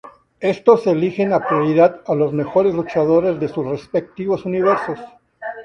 [0.39, 4.97] Estos eligen, a prioridad, a los mejores luchadores de sus respectivos Universos.